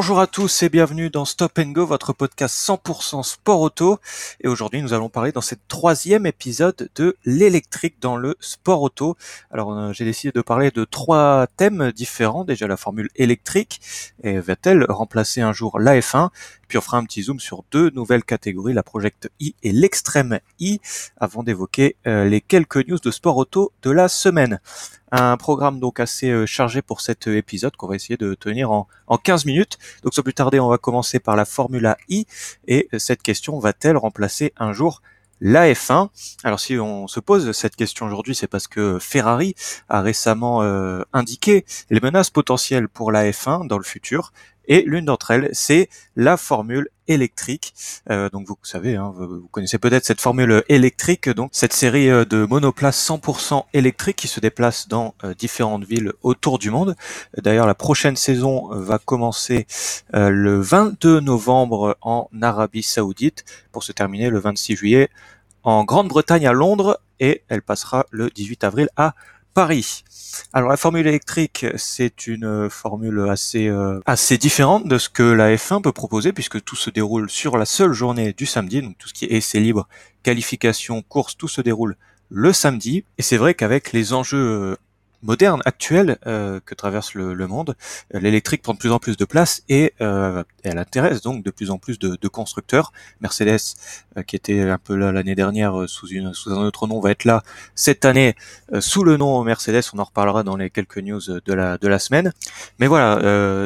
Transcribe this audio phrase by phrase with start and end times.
[0.00, 3.98] Bonjour à tous et bienvenue dans Stop and Go, votre podcast 100% sport auto.
[4.40, 9.18] Et aujourd'hui, nous allons parler dans cette troisième épisode de l'électrique dans le sport auto.
[9.50, 12.44] Alors, j'ai décidé de parler de trois thèmes différents.
[12.44, 13.82] Déjà, la formule électrique.
[14.24, 16.30] Va-t-elle remplacer un jour l'AF1
[16.70, 20.38] Puis on fera un petit zoom sur deux nouvelles catégories, la Project I et l'Extreme
[20.60, 20.80] I,
[21.16, 24.60] avant d'évoquer euh, les quelques news de sport auto de la semaine.
[25.10, 28.70] Un programme donc assez euh, chargé pour cet euh, épisode qu'on va essayer de tenir
[28.70, 29.78] en, en 15 minutes.
[30.04, 32.26] Donc sans plus tarder, on va commencer par la Formula I
[32.68, 35.02] et cette question va-t-elle remplacer un jour
[35.40, 36.10] la F1.
[36.44, 39.56] Alors si on se pose cette question aujourd'hui, c'est parce que Ferrari
[39.88, 40.60] a récemment
[41.14, 44.32] indiqué les menaces potentielles pour la F1 dans le futur
[44.70, 47.74] et l'une d'entre elles, c'est la formule électrique.
[48.08, 52.24] Euh, donc vous savez, hein, vous, connaissez peut-être cette formule électrique, donc cette série euh,
[52.24, 56.94] de monoplaces 100% électriques qui se déplacent dans euh, différentes villes autour du monde.
[57.36, 59.66] D'ailleurs, la prochaine saison va commencer
[60.12, 65.10] le 22 novembre en Arabie Saoudite pour se terminer le 26 juillet
[65.64, 69.14] en Grande-Bretagne à Londres et elle passera le 18 avril à
[69.54, 70.04] Paris.
[70.52, 75.54] Alors la formule électrique, c'est une formule assez euh, assez différente de ce que la
[75.54, 79.08] F1 peut proposer puisque tout se déroule sur la seule journée du samedi, donc tout
[79.08, 79.88] ce qui est essai libre,
[80.22, 81.96] qualification, course, tout se déroule
[82.28, 83.04] le samedi.
[83.18, 84.76] Et c'est vrai qu'avec les enjeux
[85.22, 87.76] moderne, actuelle euh, que traverse le, le monde,
[88.14, 91.50] euh, l'électrique prend de plus en plus de place et euh, elle intéresse donc de
[91.50, 92.92] plus en plus de, de constructeurs.
[93.20, 93.60] Mercedes,
[94.16, 97.10] euh, qui était un peu là l'année dernière sous, une, sous un autre nom, va
[97.10, 97.42] être là
[97.74, 98.34] cette année
[98.80, 99.82] sous le nom Mercedes.
[99.92, 102.32] On en reparlera dans les quelques news de la, de la semaine.
[102.78, 103.18] Mais voilà,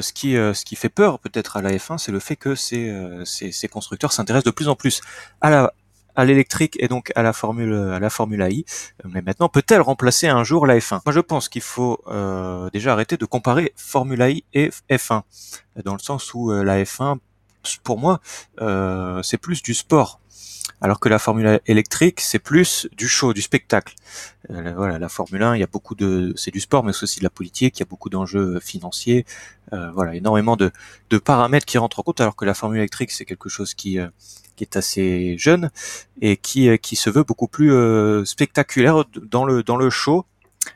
[0.02, 2.92] ce, qui, ce qui fait peur peut-être à la F1, c'est le fait que ces,
[3.24, 5.00] ces, ces constructeurs s'intéressent de plus en plus
[5.40, 5.72] à la
[6.16, 8.64] à l'électrique et donc à la Formule à la Formule I.
[9.04, 12.92] Mais maintenant, peut-elle remplacer un jour la F1 Moi, je pense qu'il faut euh, déjà
[12.92, 15.22] arrêter de comparer Formule I et F1,
[15.84, 17.18] dans le sens où euh, la F1,
[17.82, 18.20] pour moi,
[18.60, 20.20] euh, c'est plus du sport
[20.80, 23.94] alors que la Formule électrique, c'est plus du show, du spectacle.
[24.50, 27.04] Euh, voilà, la Formule 1, il y a beaucoup de, c'est du sport, mais c'est
[27.04, 29.24] aussi de la politique, il y a beaucoup d'enjeux financiers,
[29.72, 30.70] euh, voilà, énormément de,
[31.10, 33.98] de, paramètres qui rentrent en compte, alors que la Formule électrique, c'est quelque chose qui,
[33.98, 34.08] euh,
[34.56, 35.70] qui est assez jeune
[36.20, 40.26] et qui, euh, qui se veut beaucoup plus euh, spectaculaire dans le, dans le show.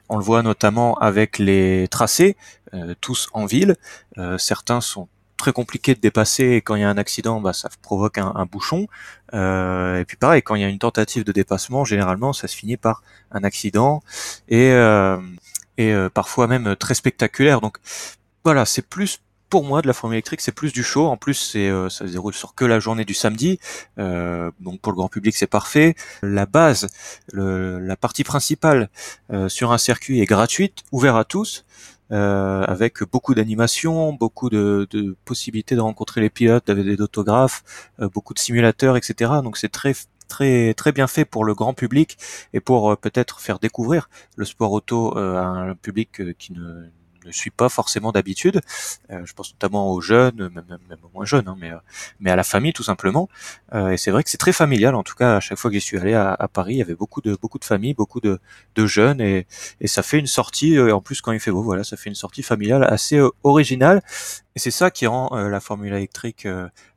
[0.09, 2.37] On le voit notamment avec les tracés,
[3.01, 3.75] tous en ville.
[4.37, 7.71] certains sont très compliqué de dépasser et quand il y a un accident, bah, ça
[7.81, 8.89] provoque un, bouchon.
[9.33, 12.57] Euh, et puis pareil, quand il y a une tentative de dépassement, généralement, ça se
[12.57, 14.03] finit par un accident
[14.49, 15.17] et, euh,
[15.79, 17.63] et euh, parfois même très spectaculaire.
[17.63, 17.79] Donc
[18.45, 21.07] voilà, c'est plus pour moi de la Formule électrique, c'est plus du show.
[21.07, 23.59] En plus, c'est ça se déroule sur que la journée du samedi,
[23.97, 25.95] donc pour le grand public, c'est parfait.
[26.23, 26.89] La base,
[27.33, 28.91] la partie principale
[29.49, 31.65] sur un circuit est gratuite, ouvert à tous.
[32.11, 37.63] Euh, avec beaucoup d'animation, beaucoup de, de, possibilités de rencontrer les pilotes, avec des autographes,
[38.01, 39.33] euh, beaucoup de simulateurs, etc.
[39.43, 39.95] Donc c'est très
[40.27, 42.19] très très bien fait pour le grand public
[42.55, 46.89] et pour euh, peut-être faire découvrir le sport auto à un public qui ne
[47.29, 48.61] ne suis pas forcément d'habitude.
[49.11, 51.79] Euh, je pense notamment aux jeunes, même, même, aux moins jeunes, hein, mais, euh,
[52.21, 53.29] mais à la famille tout simplement.
[53.75, 54.95] Euh, et c'est vrai que c'est très familial.
[54.95, 56.95] En tout cas, à chaque fois que j'y suis allé à, Paris, il y avait
[56.95, 58.39] beaucoup de beaucoup de familles, beaucoup de,
[58.75, 59.47] de jeunes, et,
[59.81, 60.79] et ça fait une sortie.
[60.81, 64.03] en plus, quand il fait beau, voilà, ça fait une sortie familiale assez originale.
[64.57, 66.49] Et c'est ça qui rend la formule électrique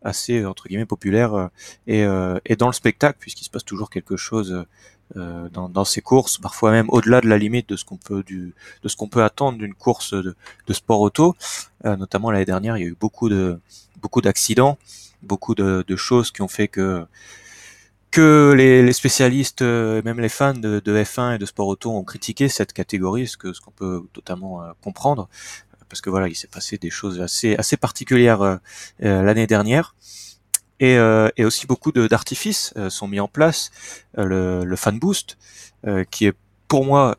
[0.02, 1.50] assez entre guillemets populaire
[1.86, 2.08] et,
[2.46, 4.66] et dans le spectacle, puisqu'il se passe toujours quelque chose euh,
[5.16, 8.54] dans, dans, ces courses, parfois même au-delà de la limite de ce qu'on peut du,
[8.84, 10.36] de ce qu'on peut attendre d'une course de,
[10.68, 11.36] de, sport auto.
[11.86, 13.60] Euh, notamment l'année dernière, il y a eu beaucoup de
[14.02, 14.78] beaucoup d'accidents,
[15.22, 17.06] beaucoup de, de, choses qui ont fait que
[18.12, 21.92] que les, les spécialistes, euh, même les fans de, de, F1 et de sport auto
[21.92, 25.30] ont critiqué cette catégorie, ce que ce qu'on peut totalement comprendre,
[25.90, 28.60] parce que voilà, il s'est passé des choses assez assez particulières
[29.00, 29.96] l'année dernière.
[30.82, 33.72] Et, euh, et aussi beaucoup d'artifices euh, sont mis en place.
[34.18, 35.38] Euh, le, le, fan boost,
[36.10, 36.34] qui est
[36.68, 37.18] pour moi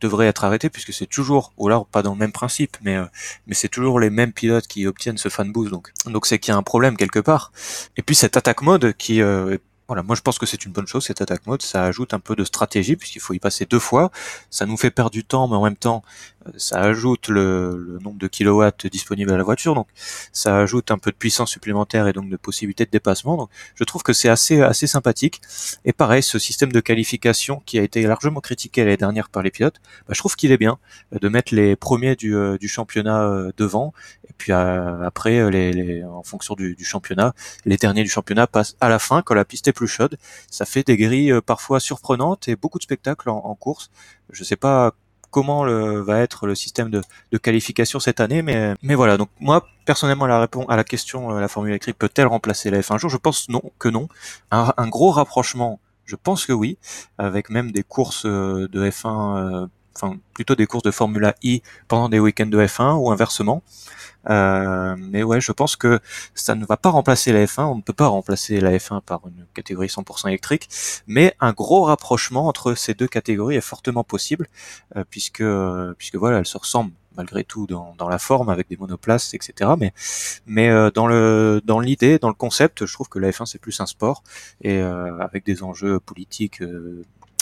[0.00, 2.96] devrait être arrêté puisque c'est toujours, ou alors pas dans le même principe, mais
[3.46, 6.52] mais c'est toujours les mêmes pilotes qui obtiennent ce fan boost, donc donc c'est qu'il
[6.52, 7.52] y a un problème quelque part.
[7.96, 9.20] Et puis cette attaque mode qui
[9.88, 12.20] voilà, moi je pense que c'est une bonne chose cette attaque mode, ça ajoute un
[12.20, 14.10] peu de stratégie puisqu'il faut y passer deux fois,
[14.50, 16.02] ça nous fait perdre du temps mais en même temps
[16.56, 19.88] ça ajoute le, nombre de kilowatts disponibles à la voiture, donc
[20.32, 23.36] ça ajoute un peu de puissance supplémentaire et donc de possibilités de dépassement.
[23.36, 25.40] Donc je trouve que c'est assez assez sympathique.
[25.84, 29.50] Et pareil, ce système de qualification qui a été largement critiqué l'année dernière par les
[29.50, 30.78] pilotes, bah, je trouve qu'il est bien
[31.14, 33.92] euh, de mettre les premiers du, euh, du championnat euh, devant
[34.28, 37.34] et puis après les, en fonction du, du, championnat,
[37.64, 40.16] les derniers du championnat passent à la fin quand la piste est plus chaude.
[40.50, 43.90] Ça fait des grilles parfois surprenantes et beaucoup de spectacles en, en course.
[44.30, 44.94] Je sais pas
[45.30, 45.64] comment
[46.02, 47.02] va être le système de,
[47.38, 49.16] qualification cette année, mais, voilà.
[49.16, 52.94] Donc moi, personnellement, la réponse à la question, la Formule électrique peut-elle remplacer la F1
[52.94, 53.10] un jour?
[53.10, 54.08] Je pense non, que non.
[54.50, 56.78] Un, un, gros rapprochement, je pense que oui,
[57.18, 59.68] avec même des courses de F1
[60.00, 63.62] enfin plutôt des courses de Formula I pendant des week-ends de F1 ou inversement.
[64.28, 66.00] Euh, mais ouais, je pense que
[66.34, 67.64] ça ne va pas remplacer la F1.
[67.64, 70.68] On ne peut pas remplacer la F1 par une catégorie 100% électrique,
[71.06, 74.48] mais un gros rapprochement entre ces deux catégories est fortement possible,
[74.96, 75.44] euh, puisque
[75.98, 79.72] puisque voilà, elles se ressemblent malgré tout dans, dans la forme avec des monoplaces, etc.
[79.78, 79.92] Mais
[80.46, 83.58] mais euh, dans le dans l'idée, dans le concept, je trouve que la F1 c'est
[83.58, 84.22] plus un sport
[84.62, 86.62] et euh, avec des enjeux politiques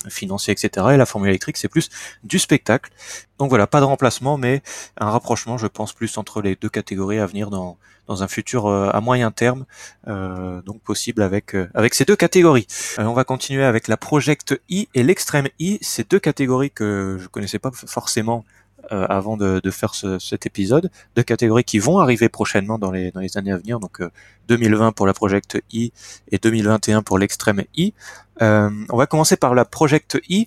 [0.09, 0.87] financier, etc.
[0.93, 1.89] Et la formule électrique, c'est plus
[2.25, 2.91] du spectacle.
[3.39, 4.63] Donc voilà, pas de remplacement, mais
[4.99, 7.77] un rapprochement, je pense, plus entre les deux catégories à venir dans,
[8.07, 9.67] dans un futur euh, à moyen terme,
[10.09, 12.67] euh, donc possible avec euh, avec ces deux catégories.
[12.99, 17.29] on va continuer avec la Project I et l'Extreme I, ces deux catégories que je
[17.29, 18.45] connaissais pas forcément
[18.93, 22.91] euh, avant de, de faire ce, cet épisode, de catégories qui vont arriver prochainement dans
[22.91, 24.01] les, dans les années à venir, donc
[24.49, 25.93] 2020 euh, pour la Project I
[26.31, 27.95] et 2021 pour l'Extreme I.
[28.43, 30.47] Euh, on va commencer par la Project I.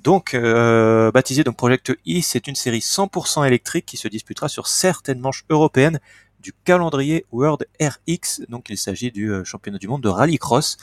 [0.00, 4.66] Donc, euh, baptisé donc Project I, c'est une série 100% électrique qui se disputera sur
[4.66, 6.00] certaines manches européennes
[6.40, 8.42] du calendrier World RX.
[8.48, 10.78] Donc, il s'agit du championnat du monde de rallycross,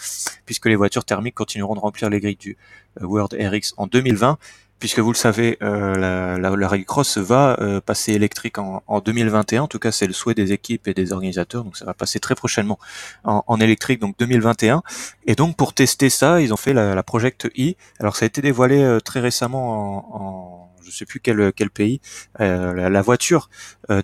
[0.46, 2.58] puisque les voitures thermiques continueront de remplir les grilles du
[3.02, 4.38] World RX en 2020
[4.80, 9.00] puisque vous le savez, euh, la, la, la Rallycross va euh, passer électrique en, en,
[9.00, 9.64] 2021.
[9.64, 11.64] En tout cas, c'est le souhait des équipes et des organisateurs.
[11.64, 12.80] Donc, ça va passer très prochainement
[13.24, 14.84] en, en, électrique, donc 2021.
[15.26, 17.74] Et donc, pour tester ça, ils ont fait la, la Project E.
[18.00, 21.70] Alors, ça a été dévoilé euh, très récemment en, en je sais plus quel, quel
[21.70, 22.00] pays.
[22.40, 23.50] Euh, la, voiture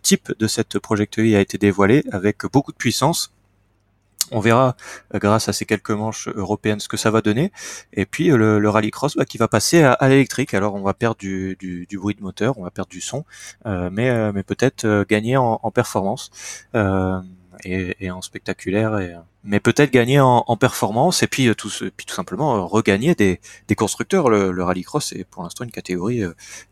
[0.02, 3.32] type de cette Project E a été dévoilée avec beaucoup de puissance
[4.34, 4.76] on verra
[5.14, 7.52] euh, grâce à ces quelques manches européennes ce que ça va donner.
[7.94, 10.54] Et puis euh, le, le rallycross bah, qui va passer à, l'électrique.
[10.54, 13.26] Alors on va perdre du, du, du, bruit de moteur, on va perdre du son,
[13.66, 16.32] euh, mais, mais peut-être gagner en, en performance.
[17.66, 19.00] Et, et, en spectaculaire,
[19.44, 23.76] mais peut-être gagner en, en, performance et puis tout, puis tout simplement regagner des, des
[23.76, 24.30] constructeurs.
[24.30, 26.24] Le, le rallycross est pour l'instant une catégorie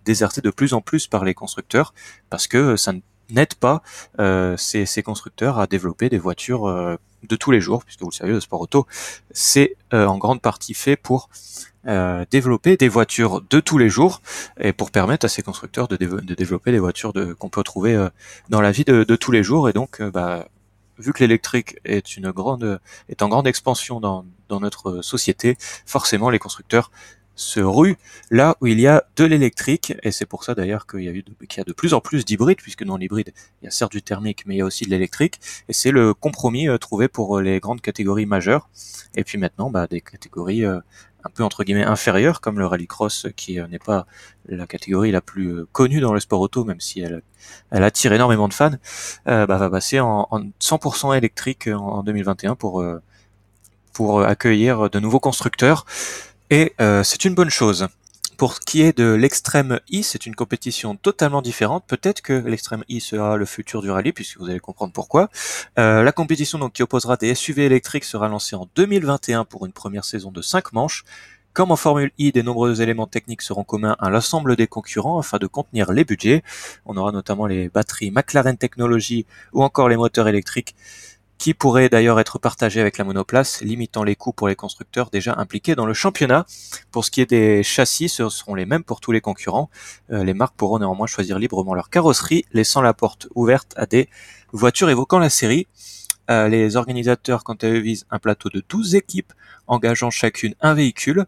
[0.06, 1.94] désertée de plus en plus par les constructeurs
[2.32, 3.82] parce que ça ne n'aide pas
[4.20, 8.16] euh, ces, constructeurs à développer des voitures euh, de tous les jours, puisque vous le
[8.16, 8.88] savez, le sport auto,
[9.32, 11.30] c'est euh, en grande partie fait pour
[12.30, 14.22] développer des voitures de tous les jours
[14.60, 18.08] et pour permettre à ces constructeurs de, développer des voitures de, qu'on peut trouver
[18.50, 19.68] dans la vie de, de, tous les jours.
[19.68, 20.48] Et donc, bah,
[21.00, 22.80] vu que l'électrique est une grande
[23.10, 25.58] est en grande expansion dans, dans notre société,
[25.88, 26.92] forcément les constructeurs
[27.36, 27.98] se rue
[28.30, 31.12] là où il y a de l'électrique, et c'est pour ça d'ailleurs qu'il y a
[31.12, 33.72] eu qu'il y a de plus en plus d'hybrides, puisque dans l'hybride, il y a
[33.72, 36.78] certes du thermique, mais il y a aussi de l'électrique, et c'est le compromis euh,
[36.78, 38.70] trouvé pour euh, les grandes catégories majeures,
[39.16, 40.80] et puis maintenant, bah, des catégories euh,
[41.24, 44.08] un peu entre guillemets inférieures, comme le rallycross, qui n'est pas
[44.48, 47.22] la catégorie la plus connue dans le sport auto, même si elle,
[47.70, 48.72] elle attire énormément de fans,
[49.28, 50.28] bah, va passer en,
[50.60, 52.84] 100% électrique en 2021 pour
[53.94, 55.86] pour accueillir de nouveaux constructeurs
[56.52, 57.88] et euh, c'est une bonne chose.
[58.38, 61.86] Pour ce qui est de l'extrême I, c'est une compétition totalement différente.
[61.88, 65.30] Peut-être que l'extrême I sera le futur du rallye, puisque vous allez comprendre pourquoi.
[65.80, 69.72] Euh, la compétition donc qui opposera des SUV électriques sera lancée en 2021 pour une
[69.72, 71.06] première saison de 5 manches.
[71.54, 75.38] Comme en Formule I, des nombreux éléments techniques seront communs à l'ensemble des concurrents afin
[75.38, 76.44] de contenir les budgets.
[76.86, 80.76] On aura notamment les batteries McLaren Technology ou encore les moteurs électriques
[81.42, 85.34] qui pourrait d'ailleurs être partagé avec la monoplace, limitant les coûts pour les constructeurs déjà
[85.40, 86.46] impliqués dans le championnat.
[86.92, 89.72] Pour ce qui est des châssis, ce seront les mêmes pour tous les concurrents.
[90.12, 94.08] Euh, les marques pourront néanmoins choisir librement leur carrosserie, laissant la porte ouverte à des
[94.52, 95.66] voitures évoquant la série.
[96.30, 99.34] Euh, les organisateurs, quant à eux, visent un plateau de 12 équipes
[99.66, 101.26] engageant chacune un véhicule.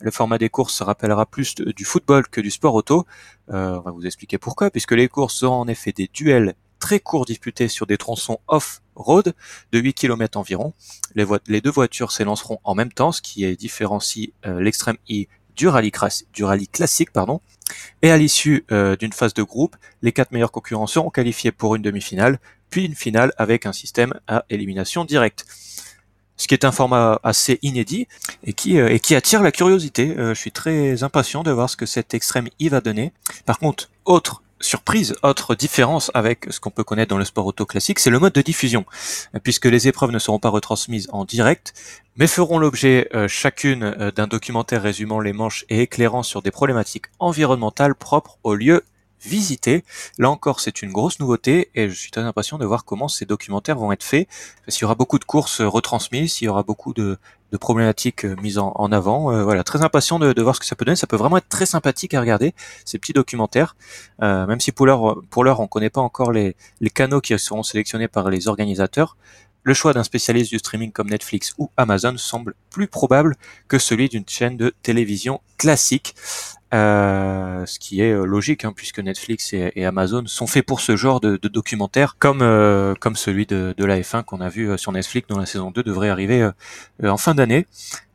[0.00, 3.04] Le format des courses se rappellera plus du football que du sport auto.
[3.50, 7.00] Euh, on va vous expliquer pourquoi, puisque les courses seront en effet des duels très
[7.00, 9.34] courts disputés sur des tronçons off-road
[9.72, 10.74] de 8 km environ.
[11.14, 15.90] Les, deux voitures s'élanceront en même temps, ce qui différencie euh, l'extrême I du rallye,
[16.32, 17.12] du rallye, classique.
[17.12, 17.40] Pardon.
[18.02, 21.74] Et à l'issue euh, d'une phase de groupe, les quatre meilleurs concurrents seront qualifiés pour
[21.74, 25.46] une demi-finale, puis une finale avec un système à élimination directe.
[26.36, 28.06] Ce qui est un format assez inédit
[28.44, 30.14] et qui, euh, et qui attire la curiosité.
[30.18, 33.14] je suis très impatient de voir ce que cet extrême I va donner.
[33.46, 37.66] Par contre, autre surprise, autre différence avec ce qu'on peut connaître dans le sport auto
[37.66, 38.84] classique, c'est le mode de diffusion,
[39.42, 41.74] puisque les épreuves ne seront pas retransmises en direct,
[42.16, 46.50] mais feront l'objet euh, chacune euh, d'un documentaire résumant les manches et éclairant sur des
[46.50, 48.82] problématiques environnementales propres au lieu
[49.26, 49.84] visiter.
[50.18, 53.26] Là encore, c'est une grosse nouveauté et je suis très impatient de voir comment ces
[53.26, 54.28] documentaires vont être faits.
[54.68, 57.18] S'il y aura beaucoup de courses retransmises, s'il y aura beaucoup de,
[57.60, 59.42] problématiques mises en, avant.
[59.42, 60.96] voilà, très impatient de, voir ce que ça peut donner.
[60.96, 62.54] Ça peut vraiment être très sympathique à regarder
[62.84, 63.76] ces petits documentaires,
[64.20, 66.54] même si pour l'heure, pour l'heure, on connaît pas encore les
[66.92, 69.16] canaux qui seront sélectionnés par les organisateurs
[69.66, 73.34] le choix d'un spécialiste du streaming comme Netflix ou Amazon semble plus probable
[73.66, 76.14] que celui d'une chaîne de télévision classique.
[76.74, 80.96] Euh, ce qui est euh, logique hein, puisque Netflix et, Amazon sont faits pour ce
[80.96, 84.90] genre de, de documentaire comme euh, comme celui de, la F1 qu'on a vu sur
[84.90, 86.50] Netflix dont la saison 2 devrait arriver
[87.04, 87.68] en fin d'année.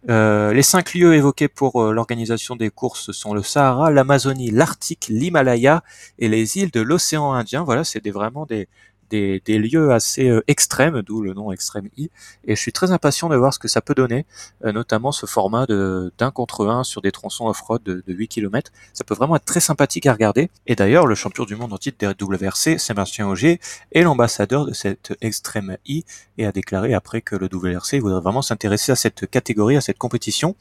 [0.08, 5.82] les cinq lieux évoqués pour l'organisation des courses sont le Sahara, l'Amazonie, l'Arctique, l'Himalaya
[6.20, 7.64] et les îles de l'océan Indien.
[7.64, 8.68] Voilà, c'est vraiment des,
[9.12, 12.10] des, lieux assez euh, extrêmes, d'où le nom Extrême I.
[12.46, 14.26] Et je suis très impatient de voir ce que ça peut donner,
[14.66, 18.72] euh, notamment ce format de d'un contre un sur des tronçons off-road de, 8 km.
[18.94, 20.50] Ça peut vraiment être très sympathique à regarder.
[20.68, 23.60] Et d'ailleurs, le champion du monde en titre des WRC, Sébastien Auger,
[23.92, 26.04] est l'ambassadeur de cette Extrême I
[26.38, 29.98] et a déclaré après que le WRC voudrait vraiment s'intéresser à cette catégorie, à cette
[29.98, 30.56] compétition.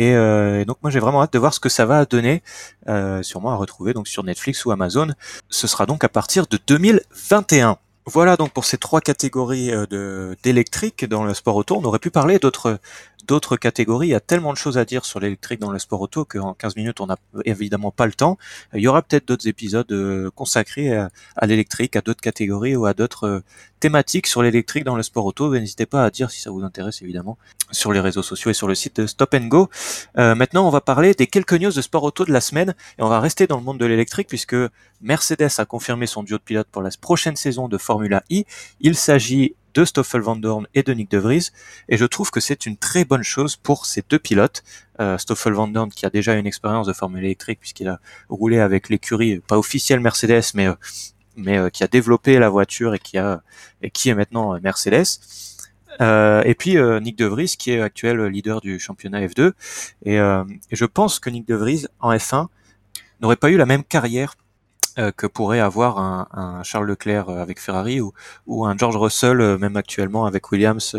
[0.00, 2.42] Euh, et, donc moi j'ai vraiment hâte de voir ce que ça va donner,
[2.88, 5.08] euh, sûrement à retrouver donc sur Netflix ou Amazon.
[5.48, 7.78] Ce sera donc à partir de 2021.
[8.08, 11.76] Voilà donc pour ces trois catégories euh, de d'électrique dans le sport auto.
[11.76, 12.78] On aurait pu parler d'autres
[13.26, 14.08] d'autres catégories.
[14.08, 16.54] Il y a tellement de choses à dire sur l'électrique dans le sport auto qu'en
[16.54, 18.38] 15 minutes, on n'a évidemment pas le temps.
[18.74, 21.10] Il y aura peut-être d'autres épisodes euh, consacrés à,
[21.46, 23.40] l'électrique, à d'autres catégories ou à d'autres euh,
[23.80, 25.52] thématiques sur l'électrique dans le sport auto.
[25.52, 27.38] N'hésitez pas à dire si ça vous intéresse, évidemment,
[27.70, 29.68] sur les réseaux sociaux et sur le site de Stop and Go.
[30.18, 33.02] Euh, maintenant, on va parler des quelques news de sport auto de la semaine et
[33.02, 34.56] on va rester dans le monde de l'électrique puisque
[35.00, 38.42] Mercedes a confirmé son duo de pilote pour la prochaine saison de Formula E.
[38.80, 41.50] Il s'agit de Stoffel Van Dorn et de Nick De Vries.
[41.88, 44.64] Et je trouve que c'est une très bonne chose pour ces deux pilotes.
[45.00, 48.58] Euh, Stoffel Van Dorn qui a déjà une expérience de Formule électrique puisqu'il a roulé
[48.58, 50.74] avec l'écurie, pas officielle Mercedes, mais, euh,
[51.36, 53.42] mais euh, qui a développé la voiture et qui, a,
[53.82, 55.20] et qui est maintenant Mercedes.
[56.00, 59.52] et puis Nick De Vries qui est actuel leader du championnat F2.
[60.06, 62.46] Et, et je pense que Nick De Vries en F1
[63.20, 64.34] n'aurait pas eu la même carrière
[65.16, 68.12] que pourrait avoir un, un, Charles Leclerc euh, avec Ferrari ou,
[68.46, 70.96] ou un George Russell euh, même actuellement avec Williams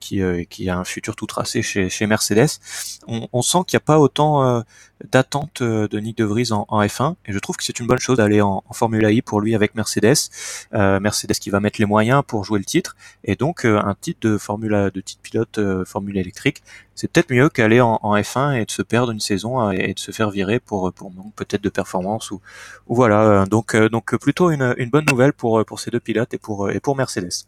[0.00, 2.58] qui, qui a un futur tout tracé chez, chez Mercedes.
[3.06, 4.64] On, on sent qu'il n'y a pas autant
[5.12, 7.98] d'attente de Nick De Vries en, en, F1 et je trouve que c'est une bonne
[7.98, 10.30] chose d'aller en, en Formula I pour lui avec Mercedes.
[10.72, 14.38] Mercedes qui va mettre les moyens pour jouer le titre et donc un titre de
[14.38, 16.62] Formula de titre pilote Formule électrique
[16.94, 20.10] c'est peut-être mieux qu'aller en, F1 et de se perdre une saison et de se
[20.10, 22.40] faire virer pour pour peut-être de performance ou,
[22.88, 26.38] ou voilà donc euh, donc plutôt une, bonne nouvelle pour pour ces deux pilotes et
[26.38, 27.44] pour et pour Mercedes.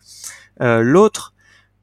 [0.60, 1.34] Euh, l'autre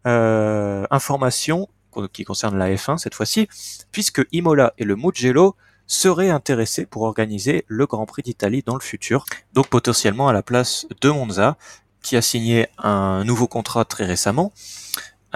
[0.05, 1.67] euh, information
[2.13, 3.47] qui concerne la F1 cette fois-ci,
[3.91, 5.55] puisque Imola et le Mugello
[5.87, 10.43] seraient intéressés pour organiser le Grand Prix d'Italie dans le futur, donc potentiellement à la
[10.43, 11.57] place de Monza,
[12.03, 14.53] qui a signé un nouveau contrat très récemment.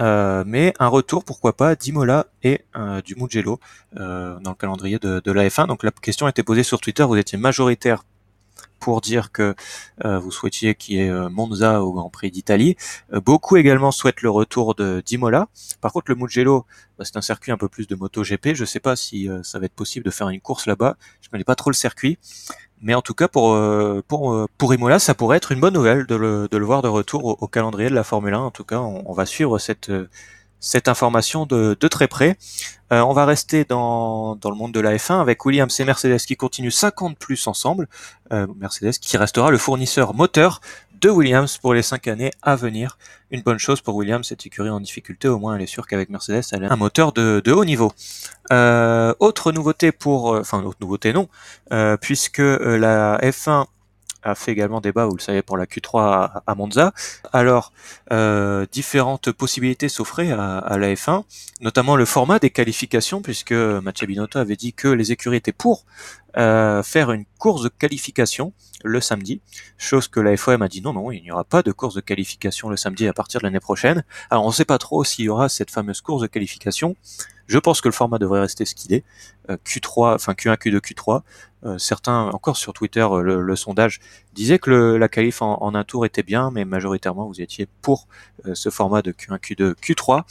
[0.00, 3.60] Euh, mais un retour, pourquoi pas, d'Imola et euh, du Mugello
[3.96, 5.68] euh, dans le calendrier de, de, la F1.
[5.68, 8.04] Donc la question été posée sur Twitter, vous étiez majoritaire
[8.78, 9.54] pour dire que
[10.04, 12.76] vous souhaitiez qu'il y ait Monza au Grand Prix d'Italie.
[13.24, 15.48] beaucoup également souhaitent le retour de d'Imola.
[15.80, 16.66] Par contre, le Mugello,
[16.98, 18.54] bah, c'est un circuit un peu plus de MotoGP.
[18.54, 20.96] Je ne sais pas si ça va être possible de faire une course là-bas.
[21.20, 22.18] Je connais pas trop le circuit.
[22.82, 23.58] Mais en tout cas, pour,
[24.08, 26.88] pour, pour Imola, ça pourrait être une bonne nouvelle de le, de le voir de
[26.88, 28.38] retour au, calendrier de la Formule 1.
[28.38, 29.90] En tout cas, on, on va suivre cette,
[30.60, 32.38] cette information de, très près.
[32.92, 36.18] Euh, on va rester dans, dans le monde de la F1 avec Williams et Mercedes
[36.18, 37.88] qui continuent 50 plus ensemble.
[38.32, 40.60] Euh, Mercedes qui restera le fournisseur moteur
[41.00, 42.98] de Williams pour les 5 années à venir.
[43.30, 46.08] Une bonne chose pour Williams, cette écurie en difficulté, au moins elle est sûre qu'avec
[46.08, 47.92] Mercedes, elle a un moteur de, de haut niveau.
[48.52, 51.28] Euh, autre nouveauté pour, enfin autre nouveauté non,
[52.00, 53.66] puisque la F1
[54.24, 56.92] a fait également débat, vous le savez, pour la Q3 à, Monza.
[57.32, 57.72] Alors,
[58.10, 61.24] euh, différentes possibilités s'offraient à, la F1,
[61.60, 65.84] notamment le format des qualifications, puisque Mathieu Binotto avait dit que les écuries étaient pour
[66.36, 68.52] euh, faire une course de qualification
[68.82, 69.40] le samedi,
[69.78, 72.00] chose que la FOM a dit non, non, il n'y aura pas de course de
[72.00, 74.04] qualification le samedi à partir de l'année prochaine.
[74.30, 76.96] Alors on ne sait pas trop s'il y aura cette fameuse course de qualification.
[77.46, 79.04] Je pense que le format devrait rester ce qu'il est,
[79.48, 81.78] Q3, enfin Q1, Q2, Q3.
[81.78, 84.00] certains, encore sur Twitter, le, sondage
[84.32, 88.08] disait que la qualif en, un tour était bien, mais majoritairement vous étiez pour
[88.46, 90.22] euh, ce format de Q1, Q2, Q3.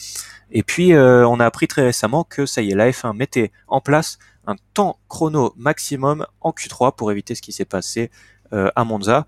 [0.51, 3.51] Et puis euh, on a appris très récemment que ça y est, la F1 mettait
[3.67, 8.12] en place un temps chrono maximum en Q3 pour éviter ce qui s'est passé
[8.53, 9.25] euh, à Monza.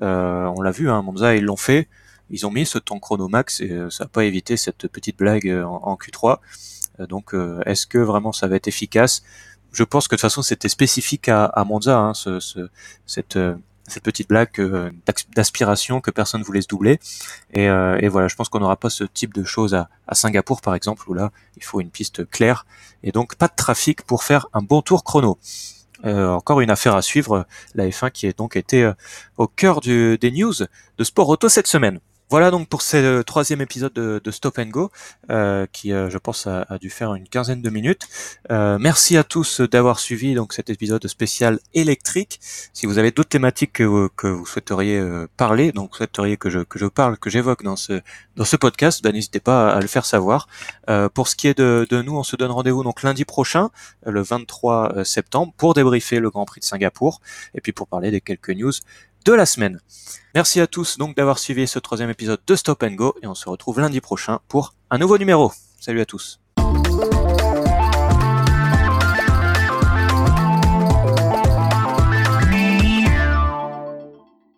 [0.00, 1.88] on l'a vu, hein, Monza ils l'ont fait.
[2.30, 5.48] Ils ont mis ce temps chrono max et ça n'a pas évité cette petite blague
[5.64, 6.38] en Q3.
[7.00, 9.22] Euh, donc, euh, est-ce que vraiment ça va être efficace?
[9.72, 12.68] Je pense que de toute façon c'était spécifique à, à Monza, hein, ce, ce,
[13.06, 13.54] cette, euh,
[13.86, 14.90] cette petite blague euh,
[15.34, 17.00] d'aspiration que personne voulait se doubler.
[17.52, 20.14] Et, euh, et voilà, je pense qu'on n'aura pas ce type de choses à, à,
[20.14, 22.66] Singapour par exemple, où là il faut une piste claire
[23.02, 25.38] et donc pas de trafic pour faire un bon tour chrono.
[26.04, 28.90] encore une affaire à suivre, la F1 qui a donc été
[29.36, 30.54] au cœur du, des news
[30.98, 32.00] de sport auto cette semaine.
[32.30, 34.90] Voilà donc pour ce troisième épisode de, Stop and Go,
[35.30, 38.06] euh, qui euh, je pense a, dû faire une quinzaine de minutes.
[38.50, 42.38] Euh, merci à tous d'avoir suivi donc cet épisode spécial électrique.
[42.74, 46.58] Si vous avez d'autres thématiques que vous, vous souhaiteriez euh, parler, donc souhaiteriez que je
[46.60, 48.02] que je parle, que j'évoque dans ce
[48.36, 50.48] dans ce podcast, ben, n'hésitez pas à le faire savoir.
[50.90, 53.70] Euh, pour ce qui est de, de nous, on se donne rendez-vous donc lundi prochain,
[54.04, 57.22] le 23 septembre, pour débriefer le Grand Prix de Singapour
[57.54, 58.72] et puis pour parler des quelques news
[59.24, 59.80] de la semaine.
[60.34, 63.34] Merci à tous donc d'avoir suivi ce troisième épisode de Stop and Go et on
[63.34, 65.52] se retrouve lundi prochain pour un nouveau numéro.
[65.80, 66.40] Salut à tous.